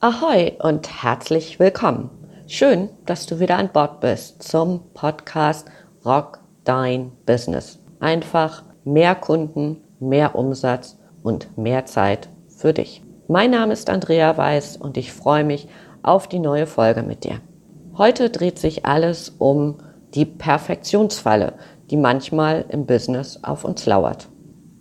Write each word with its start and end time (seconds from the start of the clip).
Ahoi 0.00 0.52
und 0.58 1.02
herzlich 1.02 1.58
willkommen. 1.58 2.10
Schön, 2.46 2.90
dass 3.06 3.24
du 3.24 3.40
wieder 3.40 3.56
an 3.56 3.70
Bord 3.72 4.00
bist 4.00 4.42
zum 4.42 4.92
Podcast 4.92 5.70
Rock 6.04 6.40
Dein 6.64 7.12
Business. 7.24 7.78
Einfach 8.00 8.64
mehr 8.84 9.14
Kunden, 9.14 9.78
mehr 9.98 10.34
Umsatz 10.34 10.98
und 11.22 11.56
mehr 11.56 11.86
Zeit 11.86 12.28
für 12.48 12.74
dich. 12.74 13.02
Mein 13.28 13.52
Name 13.52 13.72
ist 13.72 13.88
Andrea 13.88 14.36
Weiß 14.36 14.76
und 14.76 14.98
ich 14.98 15.10
freue 15.14 15.44
mich 15.44 15.68
auf 16.02 16.28
die 16.28 16.38
neue 16.38 16.66
Folge 16.66 17.02
mit 17.02 17.24
dir. 17.24 17.40
Heute 17.96 18.28
dreht 18.28 18.58
sich 18.58 18.84
alles 18.84 19.30
um 19.38 19.78
die 20.14 20.26
Perfektionsfalle, 20.26 21.54
die 21.90 21.96
manchmal 21.96 22.64
im 22.68 22.86
Business 22.86 23.40
auf 23.42 23.64
uns 23.64 23.84
lauert. 23.86 24.28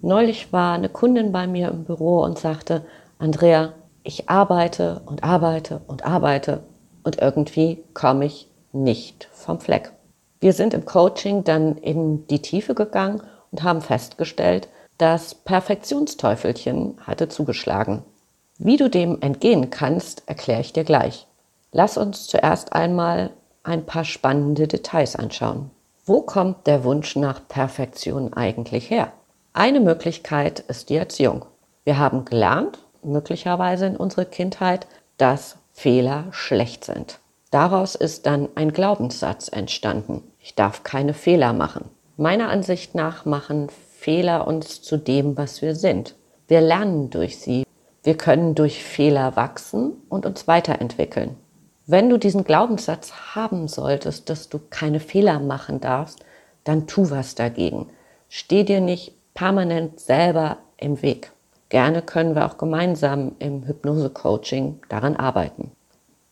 Neulich 0.02 0.54
war 0.54 0.74
eine 0.74 0.90
Kundin 0.90 1.32
bei 1.32 1.48
mir 1.48 1.70
im 1.70 1.84
Büro 1.84 2.22
und 2.22 2.40
sagte, 2.40 2.86
Andrea, 3.18 3.74
ich 4.04 4.30
arbeite 4.30 5.02
und 5.06 5.24
arbeite 5.24 5.82
und 5.88 6.06
arbeite 6.06 6.64
und 7.04 7.20
irgendwie 7.22 7.84
komme 7.94 8.26
ich 8.26 8.50
nicht 8.72 9.28
vom 9.34 9.60
Fleck. 9.60 9.92
Wir 10.40 10.54
sind 10.54 10.74
im 10.74 10.86
Coaching 10.86 11.44
dann 11.44 11.76
in 11.78 12.26
die 12.28 12.42
Tiefe 12.42 12.76
gegangen 12.76 13.22
und 13.52 13.64
haben 13.64 13.82
festgestellt, 13.82 14.70
das 14.98 15.36
Perfektionsteufelchen 15.36 16.98
hatte 17.06 17.28
zugeschlagen. 17.28 18.04
Wie 18.58 18.78
du 18.78 18.90
dem 18.90 19.22
entgehen 19.22 19.70
kannst, 19.70 20.24
erkläre 20.28 20.62
ich 20.62 20.74
dir 20.74 20.84
gleich. 20.84 21.28
Lass 21.72 21.98
uns 21.98 22.28
zuerst 22.28 22.74
einmal 22.74 23.32
ein 23.64 23.86
paar 23.86 24.06
spannende 24.06 24.68
Details 24.68 25.16
anschauen. 25.16 25.72
Wo 26.10 26.22
kommt 26.22 26.66
der 26.66 26.84
Wunsch 26.86 27.16
nach 27.16 27.48
Perfektion 27.48 28.34
eigentlich 28.34 28.90
her? 28.90 29.14
Eine 29.54 29.80
Möglichkeit 29.80 30.62
ist 30.62 30.90
die 30.90 30.96
Erziehung. 30.96 31.46
Wir 31.84 32.00
haben 32.00 32.26
gelernt, 32.26 32.80
möglicherweise 33.04 33.86
in 33.86 33.96
unserer 33.96 34.26
Kindheit, 34.26 34.88
dass 35.18 35.58
Fehler 35.72 36.24
schlecht 36.32 36.84
sind. 36.84 37.20
Daraus 37.52 37.94
ist 37.94 38.26
dann 38.26 38.50
ein 38.56 38.74
Glaubenssatz 38.74 39.50
entstanden. 39.50 40.24
Ich 40.40 40.56
darf 40.56 40.82
keine 40.82 41.14
Fehler 41.14 41.54
machen. 41.54 41.86
Meiner 42.18 42.50
Ansicht 42.50 42.96
nach 42.96 43.26
machen 43.26 43.68
Fehler 43.70 44.48
uns 44.48 44.82
zu 44.82 44.98
dem, 44.98 45.38
was 45.38 45.62
wir 45.62 45.76
sind. 45.76 46.16
Wir 46.48 46.62
lernen 46.62 47.12
durch 47.12 47.38
sie. 47.38 47.66
Wir 48.02 48.18
können 48.18 48.56
durch 48.56 48.84
Fehler 48.84 49.36
wachsen 49.36 49.94
und 50.10 50.26
uns 50.26 50.48
weiterentwickeln. 50.48 51.36
Wenn 51.92 52.08
du 52.08 52.20
diesen 52.20 52.44
Glaubenssatz 52.44 53.12
haben 53.34 53.68
solltest, 53.68 54.30
dass 54.30 54.48
du 54.48 54.60
keine 54.70 55.00
Fehler 55.00 55.40
machen 55.40 55.82
darfst, 55.82 56.20
dann 56.64 56.86
tu 56.86 57.10
was 57.10 57.34
dagegen. 57.34 57.88
Steh 58.28 58.64
dir 58.64 58.80
nicht 58.80 59.16
permanent 59.34 60.00
selber 60.00 60.58
im 60.78 61.02
Weg. 61.02 61.32
Gerne 61.70 62.04
können 62.04 62.36
wir 62.36 62.46
auch 62.46 62.60
gemeinsam 62.60 63.32
im 63.40 63.66
Hypnose-Coaching 63.66 64.82
daran 64.88 65.16
arbeiten. 65.16 65.72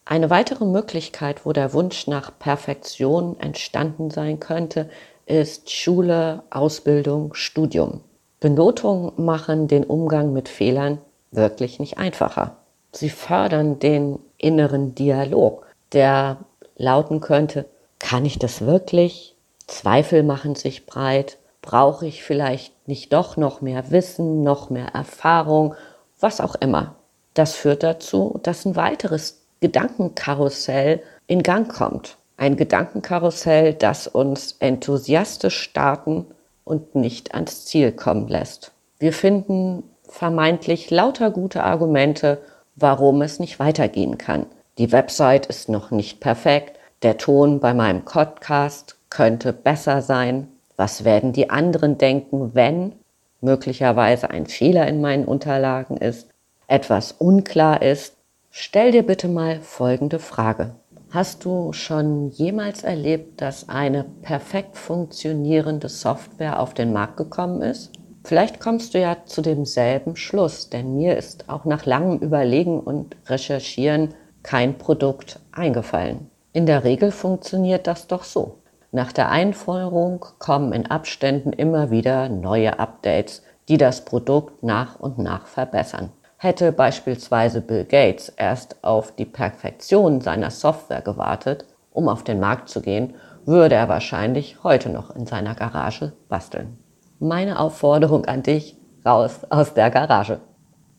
Eine 0.06 0.30
weitere 0.30 0.64
Möglichkeit, 0.64 1.44
wo 1.44 1.54
der 1.54 1.74
Wunsch 1.74 2.06
nach 2.06 2.38
Perfektion 2.38 3.40
entstanden 3.40 4.12
sein 4.12 4.40
könnte, 4.40 4.92
ist 5.26 5.72
Schule, 5.72 6.44
Ausbildung, 6.52 7.34
Studium. 7.34 8.02
Benotungen 8.40 9.12
machen 9.16 9.68
den 9.68 9.86
Umgang 9.86 10.34
mit 10.34 10.50
Fehlern 10.50 11.00
wirklich 11.32 11.80
nicht 11.80 11.98
einfacher. 11.98 12.58
Sie 12.92 13.10
fördern 13.10 13.80
den 13.80 14.20
inneren 14.38 14.96
Dialog, 14.96 15.66
der 15.94 16.38
lauten 16.78 17.22
könnte, 17.22 17.66
kann 18.00 18.26
ich 18.26 18.40
das 18.40 18.62
wirklich? 18.62 19.36
Zweifel 19.68 20.24
machen 20.24 20.56
sich 20.56 20.86
breit. 20.86 21.38
Brauche 21.62 22.06
ich 22.06 22.24
vielleicht 22.24 22.88
nicht 22.88 23.12
doch 23.12 23.36
noch 23.36 23.62
mehr 23.62 23.92
Wissen, 23.92 24.44
noch 24.44 24.70
mehr 24.70 24.88
Erfahrung, 24.88 25.76
was 26.20 26.40
auch 26.40 26.56
immer. 26.56 26.96
Das 27.34 27.56
führt 27.56 27.84
dazu, 27.84 28.40
dass 28.44 28.66
ein 28.66 28.76
weiteres 28.76 29.42
Gedankenkarussell 29.60 31.02
in 31.28 31.44
Gang 31.44 31.72
kommt. 31.72 32.18
Ein 32.38 32.56
Gedankenkarussell, 32.56 33.74
das 33.74 34.08
uns 34.08 34.56
enthusiastisch 34.60 35.60
starten 35.60 36.28
und 36.64 36.96
nicht 36.96 37.34
ans 37.34 37.66
Ziel 37.66 37.92
kommen 37.92 38.28
lässt. 38.28 38.72
Wir 39.00 39.14
finden 39.14 39.84
vermeintlich 40.08 40.90
lauter 40.90 41.32
gute 41.32 41.64
Argumente, 41.64 42.40
warum 42.78 43.22
es 43.22 43.40
nicht 43.40 43.60
weitergehen 43.60 44.18
kann. 44.18 44.46
Die 44.78 44.92
Website 44.92 45.48
ist 45.48 45.68
noch 45.68 45.92
nicht 45.92 46.20
perfekt, 46.20 46.78
der 47.02 47.18
Ton 47.18 47.60
bei 47.60 47.74
meinem 47.74 48.06
Podcast 48.06 48.96
könnte 49.10 49.52
besser 49.54 50.02
sein. 50.02 50.48
Was 50.78 51.04
werden 51.04 51.34
die 51.34 51.50
anderen 51.50 51.98
denken, 51.98 52.56
wenn 52.56 52.94
möglicherweise 53.42 54.30
ein 54.30 54.46
Fehler 54.46 54.88
in 54.88 55.02
meinen 55.02 55.26
Unterlagen 55.26 55.98
ist, 55.98 56.30
etwas 56.68 57.12
unklar 57.12 57.82
ist? 57.82 58.16
Stell 58.52 58.92
dir 58.92 59.04
bitte 59.04 59.28
mal 59.28 59.60
folgende 59.60 60.20
Frage. 60.20 60.76
Hast 61.10 61.46
du 61.46 61.72
schon 61.74 62.30
jemals 62.32 62.84
erlebt, 62.84 63.42
dass 63.42 63.70
eine 63.70 64.04
perfekt 64.22 64.78
funktionierende 64.78 65.90
Software 65.90 66.60
auf 66.60 66.74
den 66.74 66.92
Markt 66.92 67.18
gekommen 67.18 67.62
ist? 67.62 67.92
Vielleicht 68.28 68.60
kommst 68.60 68.94
du 68.94 69.00
ja 69.00 69.16
zu 69.24 69.42
demselben 69.42 70.18
Schluss, 70.18 70.70
denn 70.70 70.98
mir 70.98 71.16
ist 71.16 71.48
auch 71.48 71.64
nach 71.64 71.86
langem 71.86 72.20
Überlegen 72.20 72.82
und 72.82 73.16
Recherchieren 73.28 74.16
kein 74.44 74.78
Produkt 74.78 75.40
eingefallen. 75.54 76.30
In 76.52 76.66
der 76.66 76.84
Regel 76.84 77.12
funktioniert 77.12 77.88
das 77.88 78.08
doch 78.08 78.26
so. 78.26 78.58
Nach 78.92 79.14
der 79.14 79.30
Einführung 79.30 80.26
kommen 80.40 80.74
in 80.74 80.92
Abständen 80.92 81.54
immer 81.54 81.90
wieder 81.90 82.28
neue 82.28 82.80
Updates, 82.80 83.44
die 83.70 83.78
das 83.78 84.04
Produkt 84.04 84.62
nach 84.62 85.00
und 85.00 85.20
nach 85.20 85.48
verbessern. 85.48 86.12
Hätte 86.36 86.74
beispielsweise 86.74 87.62
Bill 87.62 87.86
Gates 87.86 88.28
erst 88.28 88.84
auf 88.84 89.16
die 89.16 89.24
Perfektion 89.24 90.20
seiner 90.20 90.52
Software 90.52 91.02
gewartet, 91.02 91.64
um 91.92 92.10
auf 92.10 92.26
den 92.26 92.42
Markt 92.42 92.68
zu 92.68 92.82
gehen, 92.82 93.14
würde 93.46 93.76
er 93.76 93.88
wahrscheinlich 93.88 94.66
heute 94.66 94.90
noch 94.90 95.16
in 95.16 95.26
seiner 95.26 95.56
Garage 95.56 96.12
basteln. 96.28 96.78
Meine 97.20 97.60
Aufforderung 97.60 98.26
an 98.26 98.44
dich, 98.44 98.78
raus 99.04 99.40
aus 99.50 99.74
der 99.74 99.90
Garage. 99.90 100.40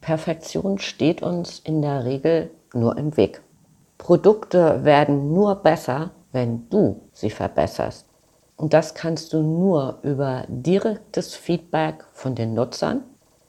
Perfektion 0.00 0.78
steht 0.78 1.22
uns 1.22 1.60
in 1.60 1.80
der 1.80 2.04
Regel 2.04 2.50
nur 2.74 2.96
im 2.98 3.16
Weg. 3.16 3.40
Produkte 3.98 4.84
werden 4.84 5.32
nur 5.32 5.54
besser, 5.56 6.10
wenn 6.32 6.68
du 6.70 7.02
sie 7.12 7.30
verbesserst. 7.30 8.06
Und 8.56 8.72
das 8.72 8.94
kannst 8.94 9.32
du 9.32 9.42
nur 9.42 10.00
über 10.02 10.42
direktes 10.48 11.36
Feedback 11.36 12.04
von 12.12 12.34
den 12.34 12.52
Nutzern 12.52 13.04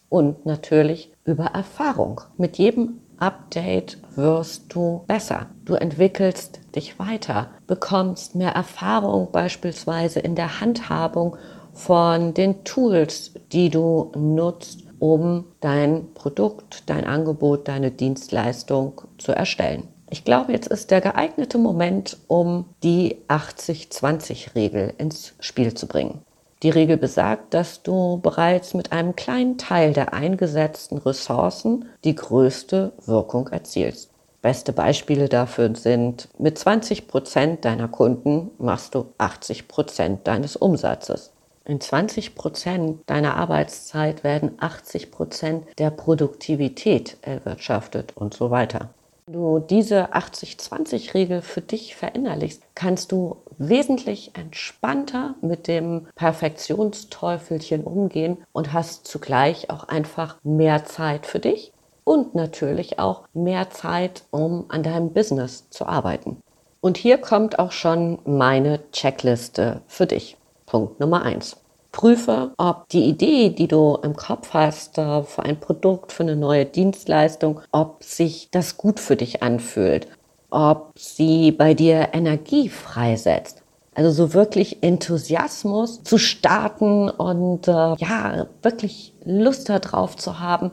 und 0.07 0.45
natürlich 0.45 1.11
über 1.25 1.45
Erfahrung. 1.45 2.21
Mit 2.37 2.59
jedem 2.59 2.99
Update 3.17 3.97
wirst 4.15 4.75
du 4.75 5.03
besser. 5.07 5.47
Du 5.65 5.73
entwickelst 5.73 6.59
dich 6.75 6.99
weiter, 6.99 7.47
bekommst 7.65 8.35
mehr 8.35 8.51
Erfahrung 8.51 9.31
beispielsweise 9.31 10.19
in 10.19 10.35
der 10.35 10.61
Handhabung 10.61 11.35
von 11.73 12.33
den 12.33 12.63
Tools, 12.63 13.31
die 13.51 13.69
du 13.69 14.11
nutzt, 14.15 14.83
um 14.99 15.45
dein 15.61 16.13
Produkt, 16.13 16.83
dein 16.87 17.05
Angebot, 17.05 17.67
deine 17.67 17.91
Dienstleistung 17.91 19.01
zu 19.17 19.31
erstellen. 19.31 19.87
Ich 20.09 20.25
glaube, 20.25 20.51
jetzt 20.51 20.67
ist 20.67 20.91
der 20.91 21.01
geeignete 21.01 21.57
Moment, 21.57 22.17
um 22.27 22.65
die 22.83 23.17
80-20-Regel 23.27 24.93
ins 24.97 25.33
Spiel 25.39 25.73
zu 25.73 25.87
bringen. 25.87 26.21
Die 26.63 26.71
Regel 26.71 26.97
besagt, 26.97 27.53
dass 27.53 27.83
du 27.83 28.19
bereits 28.21 28.73
mit 28.73 28.91
einem 28.91 29.15
kleinen 29.15 29.57
Teil 29.57 29.93
der 29.93 30.13
eingesetzten 30.13 30.97
Ressourcen 30.97 31.85
die 32.03 32.15
größte 32.15 32.91
Wirkung 33.05 33.47
erzielst. 33.47 34.09
Beste 34.41 34.73
Beispiele 34.73 35.29
dafür 35.29 35.73
sind, 35.75 36.27
mit 36.37 36.57
20 36.57 37.07
Prozent 37.07 37.65
deiner 37.65 37.87
Kunden 37.87 38.51
machst 38.57 38.95
du 38.95 39.05
80 39.17 39.67
Prozent 39.67 40.27
deines 40.27 40.55
Umsatzes. 40.55 41.31
In 41.69 41.79
20 41.79 42.33
Prozent 42.33 43.01
deiner 43.05 43.35
Arbeitszeit 43.35 44.23
werden 44.23 44.53
80 44.57 45.11
Prozent 45.11 45.67
der 45.77 45.91
Produktivität 45.91 47.17
erwirtschaftet 47.21 48.17
und 48.17 48.33
so 48.33 48.49
weiter. 48.49 48.89
Wenn 49.27 49.33
du 49.33 49.59
diese 49.59 50.15
80-20-Regel 50.15 51.43
für 51.43 51.61
dich 51.61 51.95
verinnerlichst, 51.95 52.63
kannst 52.73 53.11
du 53.11 53.35
wesentlich 53.59 54.31
entspannter 54.33 55.35
mit 55.41 55.67
dem 55.67 56.07
Perfektionsteufelchen 56.15 57.83
umgehen 57.83 58.37
und 58.51 58.73
hast 58.73 59.05
zugleich 59.05 59.69
auch 59.69 59.83
einfach 59.83 60.37
mehr 60.41 60.85
Zeit 60.85 61.27
für 61.27 61.37
dich 61.37 61.71
und 62.03 62.33
natürlich 62.33 62.97
auch 62.97 63.27
mehr 63.35 63.69
Zeit, 63.69 64.23
um 64.31 64.65
an 64.69 64.81
deinem 64.81 65.13
Business 65.13 65.69
zu 65.69 65.85
arbeiten. 65.85 66.41
Und 66.81 66.97
hier 66.97 67.19
kommt 67.19 67.59
auch 67.59 67.71
schon 67.71 68.17
meine 68.25 68.79
Checkliste 68.91 69.81
für 69.85 70.07
dich. 70.07 70.35
Punkt 70.69 70.99
Nummer 70.99 71.23
eins. 71.23 71.57
Prüfe, 71.91 72.51
ob 72.57 72.87
die 72.89 73.05
Idee, 73.05 73.49
die 73.49 73.67
du 73.67 73.97
im 74.03 74.15
Kopf 74.15 74.53
hast 74.53 74.97
äh, 74.97 75.23
für 75.23 75.43
ein 75.43 75.59
Produkt, 75.59 76.11
für 76.11 76.23
eine 76.23 76.35
neue 76.35 76.65
Dienstleistung, 76.65 77.61
ob 77.71 78.03
sich 78.03 78.49
das 78.51 78.77
gut 78.77 78.99
für 78.99 79.15
dich 79.15 79.41
anfühlt, 79.41 80.07
ob 80.51 80.93
sie 80.97 81.51
bei 81.51 81.73
dir 81.73 82.09
Energie 82.13 82.69
freisetzt. 82.69 83.63
Also 83.95 84.11
so 84.11 84.33
wirklich 84.33 84.83
Enthusiasmus 84.83 86.03
zu 86.03 86.17
starten 86.17 87.09
und 87.09 87.67
äh, 87.67 87.95
ja, 87.95 88.45
wirklich 88.61 89.13
Lust 89.25 89.67
darauf 89.67 90.15
zu 90.15 90.39
haben, 90.39 90.71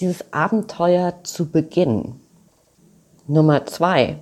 dieses 0.00 0.32
Abenteuer 0.32 1.14
zu 1.22 1.50
beginnen. 1.50 2.20
Nummer 3.28 3.64
zwei, 3.66 4.18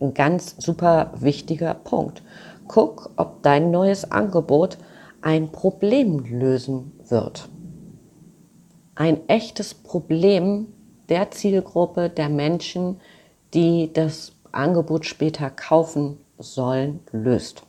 ein 0.00 0.14
ganz 0.14 0.56
super 0.58 1.12
wichtiger 1.16 1.74
Punkt. 1.74 2.22
Guck, 2.68 3.10
ob 3.16 3.42
dein 3.42 3.70
neues 3.70 4.10
Angebot 4.10 4.78
ein 5.24 5.52
Problem 5.52 6.18
lösen 6.18 6.92
wird. 7.08 7.48
Ein 8.94 9.26
echtes 9.26 9.72
Problem 9.72 10.66
der 11.08 11.30
Zielgruppe 11.30 12.10
der 12.10 12.28
Menschen, 12.28 13.00
die 13.54 13.90
das 13.90 14.32
Angebot 14.52 15.06
später 15.06 15.48
kaufen 15.48 16.18
sollen, 16.38 17.00
löst. 17.10 17.62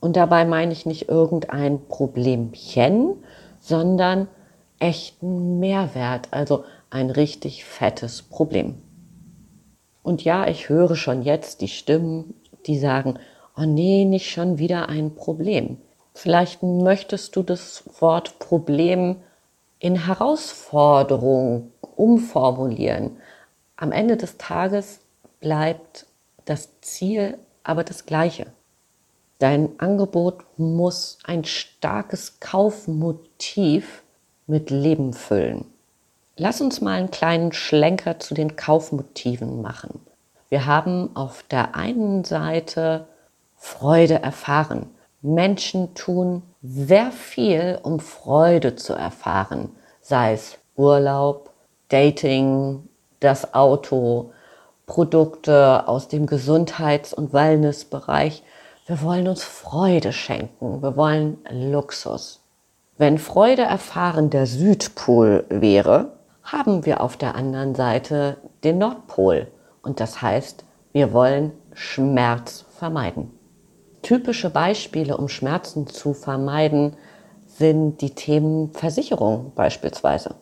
Und 0.00 0.16
dabei 0.16 0.44
meine 0.44 0.72
ich 0.74 0.84
nicht 0.84 1.08
irgendein 1.08 1.86
Problemchen, 1.88 3.14
sondern 3.58 4.28
echten 4.78 5.60
Mehrwert, 5.60 6.28
also 6.30 6.64
ein 6.90 7.08
richtig 7.08 7.64
fettes 7.64 8.20
Problem. 8.20 8.82
Und 10.02 10.22
ja, 10.24 10.46
ich 10.46 10.68
höre 10.68 10.94
schon 10.94 11.22
jetzt 11.22 11.62
die 11.62 11.68
Stimmen, 11.68 12.34
die 12.66 12.78
sagen, 12.78 13.18
oh 13.56 13.64
nee, 13.64 14.04
nicht 14.04 14.30
schon 14.30 14.58
wieder 14.58 14.90
ein 14.90 15.14
Problem. 15.14 15.78
Vielleicht 16.14 16.62
möchtest 16.62 17.36
du 17.36 17.42
das 17.42 17.84
Wort 18.00 18.38
Problem 18.38 19.16
in 19.78 20.06
Herausforderung 20.06 21.72
umformulieren. 21.96 23.18
Am 23.76 23.92
Ende 23.92 24.16
des 24.16 24.38
Tages 24.38 25.00
bleibt 25.40 26.06
das 26.44 26.68
Ziel 26.80 27.38
aber 27.64 27.84
das 27.84 28.06
gleiche. 28.06 28.46
Dein 29.38 29.78
Angebot 29.78 30.44
muss 30.56 31.18
ein 31.24 31.44
starkes 31.44 32.38
Kaufmotiv 32.40 34.02
mit 34.46 34.70
Leben 34.70 35.12
füllen. 35.12 35.66
Lass 36.36 36.60
uns 36.60 36.80
mal 36.80 36.98
einen 36.98 37.10
kleinen 37.10 37.52
Schlenker 37.52 38.18
zu 38.20 38.34
den 38.34 38.56
Kaufmotiven 38.56 39.60
machen. 39.60 40.00
Wir 40.48 40.66
haben 40.66 41.14
auf 41.16 41.42
der 41.44 41.74
einen 41.74 42.24
Seite 42.24 43.06
Freude 43.56 44.22
erfahren. 44.22 44.90
Menschen 45.24 45.94
tun 45.94 46.42
sehr 46.62 47.10
viel, 47.10 47.78
um 47.82 47.98
Freude 47.98 48.76
zu 48.76 48.92
erfahren, 48.92 49.70
sei 50.02 50.34
es 50.34 50.58
Urlaub, 50.76 51.50
Dating, 51.88 52.86
das 53.20 53.54
Auto, 53.54 54.32
Produkte 54.84 55.88
aus 55.88 56.08
dem 56.08 56.26
Gesundheits- 56.26 57.14
und 57.14 57.32
Wellnessbereich. 57.32 58.42
Wir 58.86 59.00
wollen 59.00 59.26
uns 59.26 59.42
Freude 59.42 60.12
schenken, 60.12 60.82
wir 60.82 60.94
wollen 60.94 61.38
Luxus. 61.50 62.42
Wenn 62.98 63.16
Freude 63.16 63.62
erfahren 63.62 64.28
der 64.28 64.44
Südpol 64.44 65.46
wäre, 65.48 66.12
haben 66.42 66.84
wir 66.84 67.00
auf 67.00 67.16
der 67.16 67.34
anderen 67.34 67.74
Seite 67.74 68.36
den 68.62 68.76
Nordpol. 68.76 69.46
Und 69.80 70.00
das 70.00 70.20
heißt, 70.20 70.64
wir 70.92 71.14
wollen 71.14 71.52
Schmerz 71.72 72.66
vermeiden. 72.76 73.33
Typische 74.04 74.50
Beispiele, 74.50 75.16
um 75.16 75.30
Schmerzen 75.30 75.86
zu 75.86 76.12
vermeiden, 76.12 76.94
sind 77.46 78.02
die 78.02 78.14
Themen 78.14 78.70
Versicherung 78.74 79.52
beispielsweise. 79.54 80.34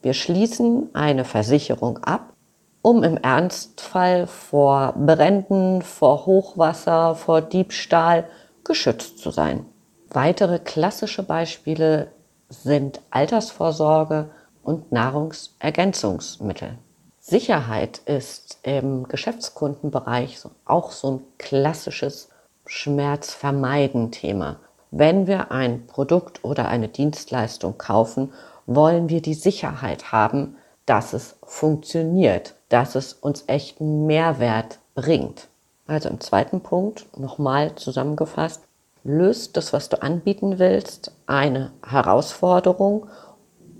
Wir 0.00 0.14
schließen 0.14 0.88
eine 0.94 1.26
Versicherung 1.26 1.98
ab, 1.98 2.32
um 2.80 3.02
im 3.02 3.18
Ernstfall 3.18 4.26
vor 4.26 4.94
Bränden, 4.94 5.82
vor 5.82 6.24
Hochwasser, 6.24 7.14
vor 7.14 7.42
Diebstahl 7.42 8.26
geschützt 8.64 9.18
zu 9.18 9.30
sein. 9.30 9.66
Weitere 10.08 10.58
klassische 10.58 11.22
Beispiele 11.22 12.12
sind 12.48 13.02
Altersvorsorge 13.10 14.30
und 14.62 14.92
Nahrungsergänzungsmittel. 14.92 16.78
Sicherheit 17.18 17.98
ist 18.06 18.60
im 18.62 19.06
Geschäftskundenbereich 19.08 20.38
auch 20.64 20.90
so 20.90 21.10
ein 21.10 21.20
klassisches 21.36 22.29
Schmerzvermeiden-Thema. 22.70 24.60
Wenn 24.92 25.26
wir 25.26 25.50
ein 25.50 25.88
Produkt 25.88 26.44
oder 26.44 26.68
eine 26.68 26.86
Dienstleistung 26.86 27.76
kaufen, 27.78 28.32
wollen 28.64 29.08
wir 29.08 29.20
die 29.20 29.34
Sicherheit 29.34 30.12
haben, 30.12 30.56
dass 30.86 31.12
es 31.12 31.36
funktioniert, 31.42 32.54
dass 32.68 32.94
es 32.94 33.12
uns 33.12 33.42
echten 33.48 34.06
Mehrwert 34.06 34.78
bringt. 34.94 35.48
Also 35.88 36.08
im 36.08 36.20
zweiten 36.20 36.60
Punkt 36.60 37.06
nochmal 37.18 37.74
zusammengefasst, 37.74 38.62
löst 39.02 39.56
das, 39.56 39.72
was 39.72 39.88
du 39.88 40.00
anbieten 40.00 40.60
willst, 40.60 41.12
eine 41.26 41.72
Herausforderung 41.84 43.08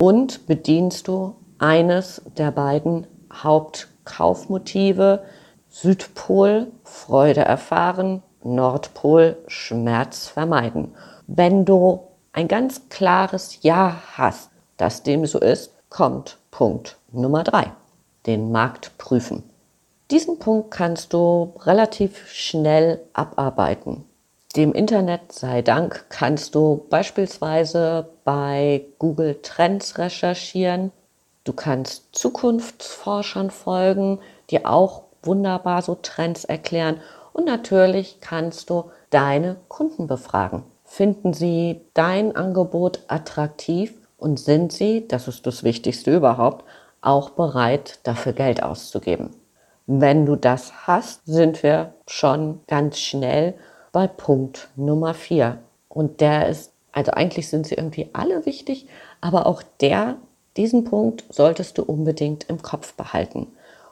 und 0.00 0.48
bedienst 0.48 1.06
du 1.06 1.36
eines 1.58 2.22
der 2.36 2.50
beiden 2.50 3.06
Hauptkaufmotive, 3.32 5.22
Südpol, 5.68 6.66
Freude 6.82 7.42
erfahren, 7.42 8.24
Nordpol 8.42 9.36
Schmerz 9.46 10.28
vermeiden. 10.28 10.94
Wenn 11.26 11.64
du 11.64 12.00
ein 12.32 12.48
ganz 12.48 12.88
klares 12.88 13.62
Ja 13.62 14.02
hast, 14.16 14.50
dass 14.76 15.02
dem 15.02 15.26
so 15.26 15.38
ist, 15.38 15.72
kommt 15.88 16.38
Punkt 16.50 16.96
Nummer 17.12 17.44
drei: 17.44 17.72
Den 18.26 18.52
Markt 18.52 18.96
prüfen. 18.98 19.42
Diesen 20.10 20.38
Punkt 20.38 20.70
kannst 20.70 21.12
du 21.12 21.54
relativ 21.60 22.28
schnell 22.32 23.00
abarbeiten. 23.12 24.04
Dem 24.56 24.72
Internet 24.72 25.32
sei 25.32 25.62
Dank 25.62 26.06
kannst 26.08 26.56
du 26.56 26.84
beispielsweise 26.90 28.08
bei 28.24 28.84
Google 28.98 29.38
Trends 29.42 29.98
recherchieren. 29.98 30.90
Du 31.44 31.52
kannst 31.52 32.08
Zukunftsforschern 32.12 33.50
folgen, 33.50 34.18
die 34.50 34.64
auch 34.66 35.04
wunderbar 35.22 35.82
so 35.82 35.94
Trends 35.94 36.44
erklären 36.44 37.00
und 37.40 37.46
natürlich 37.46 38.18
kannst 38.20 38.68
du 38.68 38.90
deine 39.08 39.56
Kunden 39.68 40.06
befragen. 40.06 40.62
Finden 40.84 41.32
sie 41.32 41.80
dein 41.94 42.36
Angebot 42.36 43.00
attraktiv 43.08 43.94
und 44.18 44.38
sind 44.38 44.72
sie, 44.72 45.08
das 45.08 45.26
ist 45.26 45.46
das 45.46 45.64
Wichtigste 45.64 46.14
überhaupt, 46.14 46.66
auch 47.00 47.30
bereit, 47.30 47.98
dafür 48.02 48.34
Geld 48.34 48.62
auszugeben. 48.62 49.30
Wenn 49.86 50.26
du 50.26 50.36
das 50.36 50.86
hast, 50.86 51.24
sind 51.24 51.62
wir 51.62 51.94
schon 52.06 52.60
ganz 52.66 52.98
schnell 52.98 53.54
bei 53.90 54.06
Punkt 54.06 54.68
Nummer 54.76 55.14
vier. 55.14 55.60
Und 55.88 56.20
der 56.20 56.46
ist, 56.46 56.74
also 56.92 57.12
eigentlich 57.12 57.48
sind 57.48 57.66
sie 57.66 57.76
irgendwie 57.76 58.10
alle 58.12 58.44
wichtig, 58.44 58.86
aber 59.22 59.46
auch 59.46 59.62
der, 59.80 60.16
diesen 60.58 60.84
Punkt 60.84 61.24
solltest 61.30 61.78
du 61.78 61.84
unbedingt 61.84 62.50
im 62.50 62.60
Kopf 62.60 62.92
behalten. 62.92 63.46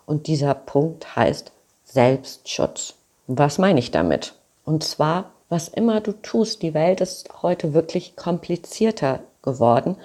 Und 0.05 0.27
dieser 0.27 0.53
Punkt 0.53 1.17
heißt 1.17 1.51
Selbstschutz. 1.85 2.98
Was 3.31 3.59
meine 3.59 3.79
ich 3.79 3.91
damit? 3.91 4.33
Und 4.65 4.83
zwar, 4.83 5.33
was 5.51 5.69
immer 5.69 6.01
du 6.01 6.13
tust, 6.13 6.63
die 6.63 6.73
Welt 6.73 7.03
ist 7.03 7.43
heute 7.43 7.75
wirklich 7.75 8.17
komplizierter 8.17 9.21
geworden. 9.43 9.97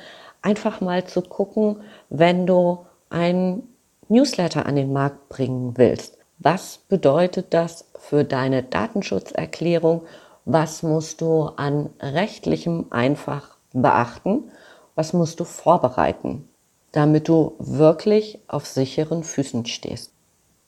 Einfach 0.41 0.81
mal 0.81 1.05
zu 1.05 1.21
gucken, 1.21 1.77
wenn 2.09 2.45
du 2.45 2.85
einen 3.09 3.63
Newsletter 4.09 4.65
an 4.65 4.75
den 4.75 4.91
Markt 4.91 5.29
bringen 5.29 5.77
willst. 5.77 6.17
Was 6.39 6.79
bedeutet 6.89 7.53
das 7.53 7.85
für 7.97 8.25
deine 8.25 8.61
Datenschutzerklärung? 8.61 10.01
Was 10.43 10.83
musst 10.83 11.21
du 11.21 11.43
an 11.43 11.91
rechtlichem 12.01 12.87
einfach 12.89 13.55
beachten? 13.71 14.51
Was 14.95 15.13
musst 15.13 15.39
du 15.39 15.45
vorbereiten, 15.45 16.49
damit 16.91 17.29
du 17.29 17.55
wirklich 17.57 18.39
auf 18.49 18.65
sicheren 18.65 19.23
Füßen 19.23 19.65
stehst? 19.65 20.11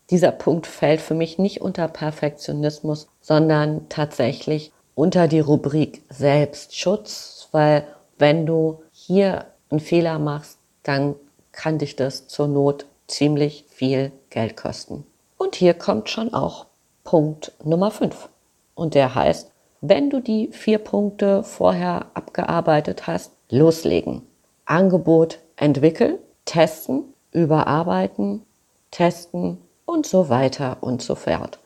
Dieser 0.10 0.32
Punkt 0.32 0.68
fällt 0.68 1.02
für 1.02 1.16
mich 1.16 1.40
nicht 1.40 1.62
unter 1.62 1.88
Perfektionismus, 1.88 3.08
sondern 3.22 3.90
tatsächlich 3.90 4.72
unter 4.94 5.28
die 5.28 5.40
Rubrik 5.40 6.04
Selbstschutz, 6.10 7.50
weil 7.52 7.88
wenn 8.18 8.46
du 8.46 8.84
hier 8.92 9.46
einen 9.70 9.80
Fehler 9.80 10.20
machst, 10.20 10.60
dann 10.84 11.16
kann 11.52 11.80
dich 11.80 11.96
das 11.96 12.28
zur 12.28 12.48
Not 12.48 12.86
ziemlich 13.08 13.66
viel 13.68 14.12
Geld 14.30 14.58
kosten. 14.58 15.06
Und 15.38 15.56
hier 15.56 15.74
kommt 15.74 16.10
schon 16.10 16.34
auch 16.34 16.68
Punkt 17.04 17.52
Nummer 17.64 17.92
5. 17.92 18.30
Und 18.74 18.94
der 18.94 19.16
heißt, 19.16 19.52
wenn 19.82 20.10
du 20.10 20.20
die 20.20 20.50
vier 20.52 20.80
Punkte 20.80 21.44
vorher 21.44 22.08
abgearbeitet 22.14 23.08
hast, 23.08 23.32
loslegen. 23.50 24.22
Angebot 24.66 25.40
entwickeln, 25.58 26.18
testen, 26.46 27.04
überarbeiten, 27.32 28.44
testen, 28.92 29.60
und 29.86 30.06
so 30.06 30.30
weiter 30.30 30.77
und 30.82 31.01
so 31.01 31.15
fort. 31.15 31.60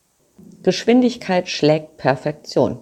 Geschwindigkeit 0.63 1.49
schlägt 1.49 1.97
Perfektion. 1.97 2.79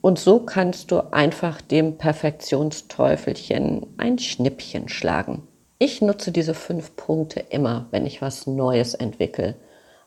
Und 0.00 0.18
so 0.18 0.40
kannst 0.40 0.90
du 0.90 1.12
einfach 1.12 1.62
dem 1.62 1.96
Perfektionsteufelchen 1.96 3.86
ein 3.96 4.18
Schnippchen 4.18 4.88
schlagen. 4.88 5.48
Ich 5.78 6.02
nutze 6.02 6.30
diese 6.30 6.54
fünf 6.54 6.94
Punkte 6.96 7.40
immer, 7.40 7.86
wenn 7.90 8.04
ich 8.06 8.20
was 8.20 8.46
Neues 8.46 8.94
entwickle. 8.94 9.56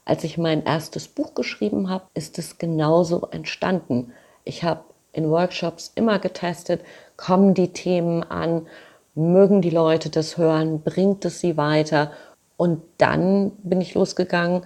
Als 0.05 0.23
ich 0.23 0.37
mein 0.37 0.63
erstes 0.63 1.07
Buch 1.07 1.33
geschrieben 1.33 1.89
habe, 1.89 2.05
ist 2.13 2.37
es 2.37 2.59
genauso 2.59 3.27
entstanden. 3.31 4.13
Ich 4.43 4.63
habe 4.63 4.83
in 5.11 5.29
Workshops 5.29 5.91
immer 5.95 6.19
getestet, 6.19 6.81
kommen 7.17 7.53
die 7.53 7.73
Themen 7.73 8.23
an, 8.23 8.67
mögen 9.15 9.61
die 9.61 9.71
Leute 9.71 10.09
das 10.09 10.37
hören, 10.37 10.81
bringt 10.81 11.25
es 11.25 11.39
sie 11.39 11.57
weiter. 11.57 12.11
Und 12.57 12.81
dann 12.97 13.51
bin 13.63 13.79
ich 13.81 13.93
losgegangen, 13.93 14.63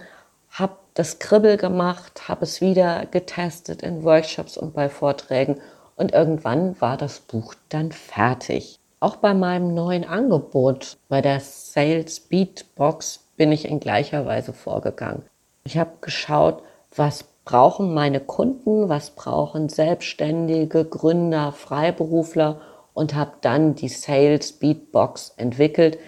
habe 0.50 0.76
das 0.94 1.18
Kribbel 1.18 1.56
gemacht, 1.56 2.28
habe 2.28 2.44
es 2.44 2.60
wieder 2.60 3.06
getestet 3.06 3.82
in 3.82 4.02
Workshops 4.02 4.56
und 4.56 4.74
bei 4.74 4.88
Vorträgen 4.88 5.60
und 5.96 6.12
irgendwann 6.12 6.80
war 6.80 6.96
das 6.96 7.20
Buch 7.20 7.54
dann 7.68 7.92
fertig. 7.92 8.78
Auch 9.00 9.16
bei 9.16 9.34
meinem 9.34 9.74
neuen 9.74 10.04
Angebot, 10.04 10.96
bei 11.08 11.20
der 11.20 11.40
Sales 11.40 12.20
Beatbox, 12.20 13.20
bin 13.36 13.52
ich 13.52 13.66
in 13.66 13.80
gleicher 13.80 14.26
Weise 14.26 14.52
vorgegangen. 14.52 15.24
Ich 15.64 15.78
habe 15.78 15.90
geschaut, 16.00 16.62
was 16.94 17.24
brauchen 17.44 17.94
meine 17.94 18.20
Kunden, 18.20 18.88
was 18.88 19.10
brauchen 19.10 19.68
Selbstständige, 19.68 20.84
Gründer, 20.84 21.52
Freiberufler 21.52 22.60
und 22.94 23.14
habe 23.14 23.32
dann 23.40 23.74
die 23.74 23.88
Sales 23.88 24.52
Beatbox 24.52 25.34
entwickelt, 25.36 25.98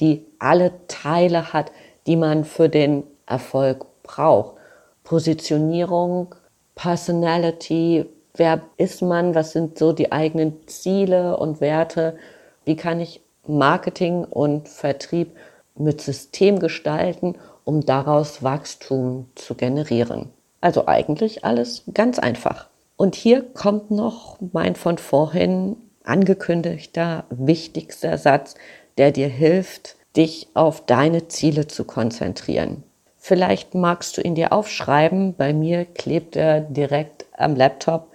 die 0.00 0.26
alle 0.38 0.72
Teile 0.88 1.52
hat, 1.52 1.72
die 2.06 2.16
man 2.16 2.44
für 2.44 2.68
den 2.68 3.04
Erfolg 3.26 3.86
braucht. 4.02 4.56
Positionierung, 5.04 6.34
Personality, 6.74 8.06
wer 8.34 8.62
ist 8.76 9.02
man, 9.02 9.34
was 9.34 9.52
sind 9.52 9.78
so 9.78 9.92
die 9.92 10.12
eigenen 10.12 10.66
Ziele 10.66 11.36
und 11.36 11.60
Werte, 11.60 12.16
wie 12.64 12.76
kann 12.76 13.00
ich 13.00 13.20
Marketing 13.46 14.24
und 14.24 14.68
Vertrieb 14.68 15.36
mit 15.76 16.00
System 16.00 16.58
gestalten, 16.58 17.36
um 17.64 17.84
daraus 17.84 18.42
Wachstum 18.42 19.26
zu 19.34 19.54
generieren. 19.54 20.30
Also 20.60 20.86
eigentlich 20.86 21.44
alles 21.44 21.84
ganz 21.92 22.18
einfach. 22.18 22.68
Und 22.96 23.14
hier 23.14 23.42
kommt 23.42 23.90
noch 23.90 24.38
mein 24.52 24.74
von 24.74 24.98
vorhin 24.98 25.76
angekündigter 26.04 27.24
wichtigster 27.30 28.18
Satz, 28.18 28.54
der 29.00 29.12
dir 29.12 29.28
hilft, 29.28 29.96
dich 30.14 30.48
auf 30.52 30.84
deine 30.84 31.26
Ziele 31.28 31.66
zu 31.66 31.84
konzentrieren. 31.84 32.82
Vielleicht 33.16 33.74
magst 33.74 34.18
du 34.18 34.20
ihn 34.20 34.34
dir 34.34 34.52
aufschreiben. 34.52 35.34
Bei 35.36 35.54
mir 35.54 35.86
klebt 35.86 36.36
er 36.36 36.60
direkt 36.60 37.24
am 37.34 37.56
Laptop 37.56 38.08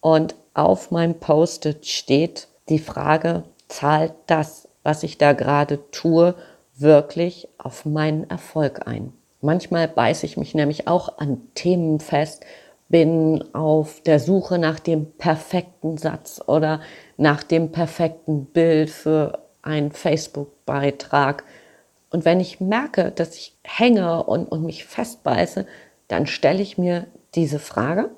und 0.00 0.34
auf 0.52 0.90
meinem 0.90 1.14
Post-it 1.14 1.86
steht 1.86 2.48
die 2.68 2.78
Frage, 2.78 3.44
zahlt 3.68 4.12
das, 4.26 4.68
was 4.82 5.04
ich 5.04 5.16
da 5.16 5.32
gerade 5.32 5.78
tue, 5.90 6.34
wirklich 6.76 7.48
auf 7.56 7.86
meinen 7.86 8.28
Erfolg 8.28 8.86
ein? 8.86 9.14
Manchmal 9.40 9.88
beiße 9.88 10.26
ich 10.26 10.36
mich 10.36 10.54
nämlich 10.54 10.86
auch 10.86 11.16
an 11.16 11.40
Themen 11.54 11.98
fest, 11.98 12.44
bin 12.90 13.42
auf 13.54 14.02
der 14.02 14.20
Suche 14.20 14.58
nach 14.58 14.80
dem 14.80 15.12
perfekten 15.12 15.96
Satz 15.96 16.42
oder 16.46 16.82
nach 17.16 17.42
dem 17.42 17.72
perfekten 17.72 18.44
Bild 18.44 18.90
für 18.90 19.45
einen 19.66 19.92
Facebook-Beitrag. 19.92 21.44
Und 22.10 22.24
wenn 22.24 22.40
ich 22.40 22.60
merke, 22.60 23.10
dass 23.10 23.36
ich 23.36 23.56
hänge 23.62 24.22
und, 24.22 24.46
und 24.46 24.64
mich 24.64 24.84
festbeiße, 24.84 25.66
dann 26.08 26.26
stelle 26.26 26.62
ich 26.62 26.78
mir 26.78 27.06
diese 27.34 27.58
Frage 27.58 28.10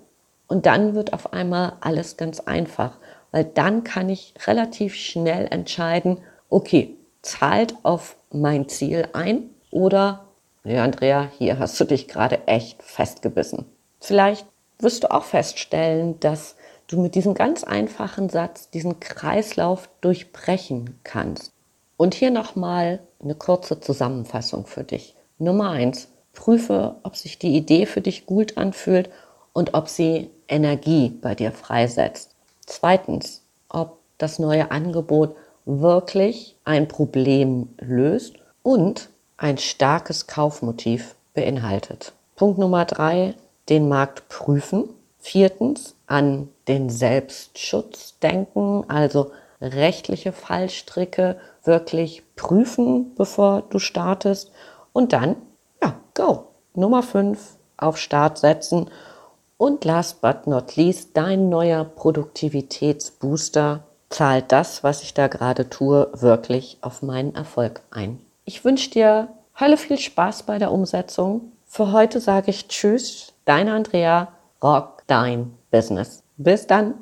und 0.46 0.66
dann 0.66 0.94
wird 0.94 1.12
auf 1.12 1.32
einmal 1.32 1.74
alles 1.80 2.16
ganz 2.16 2.40
einfach, 2.40 2.98
weil 3.32 3.44
dann 3.44 3.84
kann 3.84 4.08
ich 4.08 4.34
relativ 4.46 4.94
schnell 4.94 5.46
entscheiden, 5.50 6.18
okay, 6.50 6.96
zahlt 7.22 7.74
auf 7.82 8.16
mein 8.30 8.68
Ziel 8.68 9.08
ein 9.12 9.50
oder, 9.70 10.26
ja 10.64 10.84
Andrea, 10.84 11.28
hier 11.36 11.58
hast 11.58 11.78
du 11.80 11.84
dich 11.84 12.08
gerade 12.08 12.46
echt 12.46 12.82
festgebissen. 12.82 13.66
Vielleicht 14.00 14.46
wirst 14.78 15.04
du 15.04 15.10
auch 15.10 15.24
feststellen, 15.24 16.20
dass 16.20 16.56
du 16.88 17.00
mit 17.00 17.14
diesem 17.14 17.34
ganz 17.34 17.62
einfachen 17.62 18.28
Satz 18.28 18.70
diesen 18.70 18.98
Kreislauf 18.98 19.88
durchbrechen 20.00 20.98
kannst. 21.04 21.52
Und 21.96 22.14
hier 22.14 22.30
nochmal 22.30 23.00
eine 23.22 23.34
kurze 23.34 23.80
Zusammenfassung 23.80 24.66
für 24.66 24.84
dich. 24.84 25.14
Nummer 25.38 25.70
eins, 25.70 26.08
prüfe, 26.32 26.96
ob 27.02 27.16
sich 27.16 27.38
die 27.38 27.56
Idee 27.56 27.86
für 27.86 28.00
dich 28.00 28.26
gut 28.26 28.56
anfühlt 28.56 29.10
und 29.52 29.74
ob 29.74 29.88
sie 29.88 30.30
Energie 30.48 31.10
bei 31.10 31.34
dir 31.34 31.52
freisetzt. 31.52 32.34
Zweitens, 32.66 33.42
ob 33.68 33.98
das 34.18 34.38
neue 34.38 34.70
Angebot 34.70 35.36
wirklich 35.64 36.56
ein 36.64 36.88
Problem 36.88 37.68
löst 37.78 38.34
und 38.62 39.10
ein 39.36 39.58
starkes 39.58 40.26
Kaufmotiv 40.26 41.14
beinhaltet. 41.34 42.12
Punkt 42.36 42.58
Nummer 42.58 42.84
drei, 42.84 43.34
den 43.68 43.88
Markt 43.88 44.28
prüfen. 44.28 44.88
Viertens, 45.18 45.94
an 46.06 46.48
den 46.68 46.90
Selbstschutz 46.90 48.18
denken, 48.20 48.84
also 48.88 49.32
rechtliche 49.60 50.32
Fallstricke 50.32 51.38
wirklich 51.64 52.22
prüfen, 52.36 53.14
bevor 53.16 53.62
du 53.62 53.78
startest. 53.78 54.52
Und 54.92 55.12
dann, 55.12 55.36
ja, 55.82 55.94
go. 56.14 56.44
Nummer 56.74 57.02
fünf, 57.02 57.56
auf 57.76 57.98
Start 57.98 58.38
setzen 58.38 58.88
und 59.56 59.84
last 59.84 60.20
but 60.20 60.46
not 60.46 60.76
least, 60.76 61.10
dein 61.16 61.48
neuer 61.48 61.84
Produktivitätsbooster 61.84 63.82
zahlt 64.10 64.52
das, 64.52 64.84
was 64.84 65.02
ich 65.02 65.14
da 65.14 65.26
gerade 65.26 65.68
tue, 65.68 66.08
wirklich 66.14 66.78
auf 66.80 67.02
meinen 67.02 67.34
Erfolg 67.34 67.82
ein. 67.90 68.20
Ich 68.44 68.64
wünsche 68.64 68.90
dir 68.90 69.28
Hölle 69.58 69.76
viel 69.76 69.98
Spaß 69.98 70.44
bei 70.44 70.58
der 70.58 70.70
Umsetzung. 70.70 71.52
Für 71.66 71.92
heute 71.92 72.20
sage 72.20 72.50
ich 72.50 72.68
Tschüss, 72.68 73.32
deine 73.44 73.72
Andrea, 73.72 74.28
rock 74.62 75.02
dein 75.08 75.54
Business. 75.70 76.22
Bis 76.38 76.66
dann. 76.68 76.94